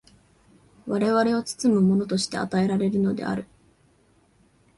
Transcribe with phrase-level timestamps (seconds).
[0.87, 3.45] 我々を包むものとして与えられるのである。